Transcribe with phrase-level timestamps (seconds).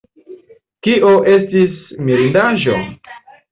[0.87, 1.77] Kio estis
[2.09, 2.83] mirindaĵo?